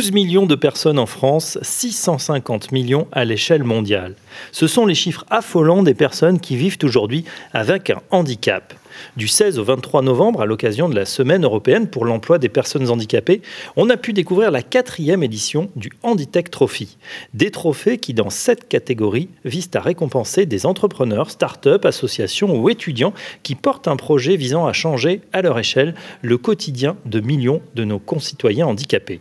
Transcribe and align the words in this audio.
12 0.00 0.12
millions 0.12 0.46
de 0.46 0.54
personnes 0.54 0.98
en 0.98 1.04
France, 1.04 1.58
650 1.60 2.72
millions 2.72 3.06
à 3.12 3.26
l'échelle 3.26 3.64
mondiale. 3.64 4.14
Ce 4.50 4.66
sont 4.66 4.86
les 4.86 4.94
chiffres 4.94 5.26
affolants 5.28 5.82
des 5.82 5.92
personnes 5.92 6.40
qui 6.40 6.56
vivent 6.56 6.78
aujourd'hui 6.82 7.26
avec 7.52 7.90
un 7.90 8.00
handicap. 8.10 8.72
Du 9.18 9.28
16 9.28 9.58
au 9.58 9.64
23 9.64 10.00
novembre, 10.00 10.40
à 10.40 10.46
l'occasion 10.46 10.88
de 10.88 10.94
la 10.94 11.04
Semaine 11.04 11.44
européenne 11.44 11.86
pour 11.86 12.06
l'emploi 12.06 12.38
des 12.38 12.48
personnes 12.48 12.88
handicapées, 12.88 13.42
on 13.76 13.90
a 13.90 13.98
pu 13.98 14.14
découvrir 14.14 14.50
la 14.50 14.62
quatrième 14.62 15.22
édition 15.22 15.68
du 15.76 15.92
Handitech 16.02 16.50
Trophy. 16.50 16.96
Des 17.34 17.50
trophées 17.50 17.98
qui, 17.98 18.14
dans 18.14 18.30
cette 18.30 18.68
catégorie, 18.68 19.28
visent 19.44 19.68
à 19.74 19.80
récompenser 19.80 20.46
des 20.46 20.64
entrepreneurs, 20.64 21.30
start-up, 21.30 21.84
associations 21.84 22.58
ou 22.58 22.70
étudiants 22.70 23.12
qui 23.42 23.54
portent 23.54 23.86
un 23.86 23.96
projet 23.96 24.36
visant 24.36 24.66
à 24.66 24.72
changer, 24.72 25.20
à 25.34 25.42
leur 25.42 25.58
échelle, 25.58 25.94
le 26.22 26.38
quotidien 26.38 26.96
de 27.04 27.20
millions 27.20 27.60
de 27.74 27.84
nos 27.84 27.98
concitoyens 27.98 28.66
handicapés. 28.66 29.20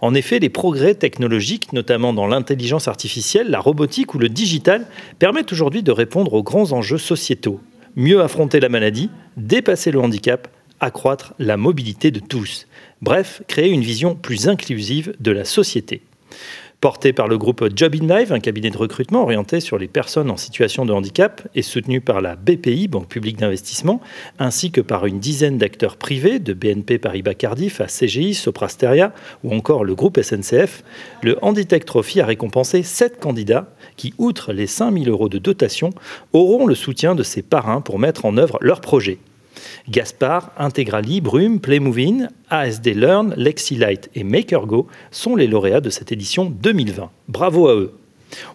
En 0.00 0.14
effet, 0.14 0.38
les 0.38 0.48
progrès 0.48 0.94
technologiques, 0.94 1.72
notamment 1.72 2.12
dans 2.12 2.26
l'intelligence 2.26 2.88
artificielle, 2.88 3.50
la 3.50 3.60
robotique 3.60 4.14
ou 4.14 4.18
le 4.18 4.28
digital, 4.28 4.86
permettent 5.18 5.52
aujourd'hui 5.52 5.82
de 5.82 5.92
répondre 5.92 6.34
aux 6.34 6.42
grands 6.42 6.72
enjeux 6.72 6.98
sociétaux 6.98 7.60
mieux 7.96 8.20
affronter 8.20 8.60
la 8.60 8.68
maladie, 8.68 9.10
dépasser 9.36 9.90
le 9.90 10.00
handicap, 10.00 10.48
accroître 10.80 11.34
la 11.38 11.56
mobilité 11.56 12.10
de 12.10 12.20
tous. 12.20 12.66
Bref, 13.02 13.42
créer 13.48 13.70
une 13.70 13.82
vision 13.82 14.14
plus 14.14 14.48
inclusive 14.48 15.14
de 15.20 15.30
la 15.30 15.44
société. 15.44 16.02
Porté 16.84 17.14
par 17.14 17.28
le 17.28 17.38
groupe 17.38 17.64
Job 17.74 17.94
in 17.98 18.14
Life, 18.14 18.30
un 18.30 18.40
cabinet 18.40 18.68
de 18.68 18.76
recrutement 18.76 19.22
orienté 19.22 19.60
sur 19.60 19.78
les 19.78 19.88
personnes 19.88 20.30
en 20.30 20.36
situation 20.36 20.84
de 20.84 20.92
handicap 20.92 21.40
et 21.54 21.62
soutenu 21.62 22.02
par 22.02 22.20
la 22.20 22.36
BPI, 22.36 22.88
Banque 22.88 23.08
publique 23.08 23.38
d'investissement, 23.38 24.02
ainsi 24.38 24.70
que 24.70 24.82
par 24.82 25.06
une 25.06 25.18
dizaine 25.18 25.56
d'acteurs 25.56 25.96
privés 25.96 26.40
de 26.40 26.52
BNP 26.52 26.98
Paribas 26.98 27.32
Cardiff 27.32 27.80
à 27.80 27.86
CGI, 27.86 28.34
Soprasteria 28.34 29.14
ou 29.44 29.54
encore 29.54 29.82
le 29.82 29.94
groupe 29.94 30.20
SNCF, 30.20 30.84
le 31.22 31.38
Handitech 31.40 31.86
Trophy 31.86 32.20
a 32.20 32.26
récompensé 32.26 32.82
sept 32.82 33.18
candidats 33.18 33.72
qui, 33.96 34.12
outre 34.18 34.52
les 34.52 34.66
5000 34.66 35.08
euros 35.08 35.30
de 35.30 35.38
dotation, 35.38 35.88
auront 36.34 36.66
le 36.66 36.74
soutien 36.74 37.14
de 37.14 37.22
ses 37.22 37.40
parrains 37.40 37.80
pour 37.80 37.98
mettre 37.98 38.26
en 38.26 38.36
œuvre 38.36 38.58
leur 38.60 38.82
projet. 38.82 39.20
Gaspard, 39.88 40.52
Integrali, 40.58 41.20
Brume, 41.20 41.60
Playmovin, 41.60 42.28
ASD 42.50 42.94
Learn, 42.94 43.34
LexiLight 43.36 44.10
et 44.14 44.24
MakerGo 44.24 44.86
sont 45.10 45.36
les 45.36 45.46
lauréats 45.46 45.80
de 45.80 45.90
cette 45.90 46.12
édition 46.12 46.46
2020. 46.46 47.10
Bravo 47.28 47.68
à 47.68 47.74
eux 47.74 47.94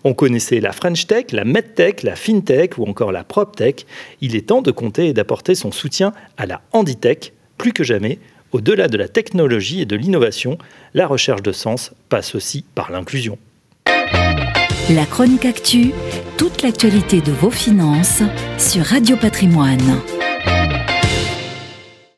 on 0.03 0.13
connaissait 0.13 0.59
la 0.59 0.71
French 0.71 1.07
Tech, 1.07 1.31
la 1.31 1.45
MedTech, 1.45 2.03
la 2.03 2.15
FinTech 2.15 2.77
ou 2.77 2.85
encore 2.85 3.11
la 3.11 3.23
PropTech. 3.23 3.85
Il 4.21 4.35
est 4.35 4.47
temps 4.47 4.61
de 4.61 4.71
compter 4.71 5.07
et 5.07 5.13
d'apporter 5.13 5.55
son 5.55 5.71
soutien 5.71 6.13
à 6.37 6.45
la 6.45 6.61
Handitech. 6.73 7.33
Plus 7.57 7.73
que 7.73 7.83
jamais, 7.83 8.19
au-delà 8.51 8.87
de 8.87 8.97
la 8.97 9.07
technologie 9.07 9.81
et 9.81 9.85
de 9.85 9.95
l'innovation, 9.95 10.57
la 10.93 11.07
recherche 11.07 11.43
de 11.43 11.51
sens 11.51 11.91
passe 12.09 12.35
aussi 12.35 12.63
par 12.75 12.91
l'inclusion. 12.91 13.37
La 14.89 15.05
chronique 15.05 15.45
actu, 15.45 15.91
toute 16.37 16.63
l'actualité 16.63 17.21
de 17.21 17.31
vos 17.31 17.51
finances 17.51 18.23
sur 18.57 18.83
Radio 18.83 19.17
Patrimoine. 19.17 20.01